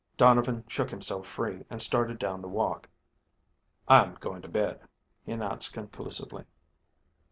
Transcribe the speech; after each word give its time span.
Donovan 0.17 0.63
shook 0.67 0.89
himself 0.89 1.27
free, 1.27 1.63
and 1.69 1.79
started 1.79 2.17
down 2.17 2.41
the 2.41 2.47
walk. 2.47 2.89
"I'm 3.87 4.15
going 4.15 4.41
to 4.41 4.47
bed," 4.47 4.79
he 5.23 5.31
announced 5.31 5.73
conclusively. 5.73 6.43